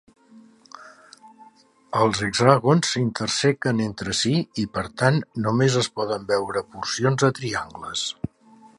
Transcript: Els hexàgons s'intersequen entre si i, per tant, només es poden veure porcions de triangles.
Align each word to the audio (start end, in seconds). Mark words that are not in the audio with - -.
Els 2.05 2.21
hexàgons 2.29 2.89
s'intersequen 2.95 3.85
entre 3.87 4.17
si 4.23 4.35
i, 4.65 4.67
per 4.79 4.87
tant, 5.03 5.23
només 5.47 5.81
es 5.85 5.95
poden 6.01 6.29
veure 6.35 6.69
porcions 6.75 7.27
de 7.27 7.35
triangles. 7.43 8.09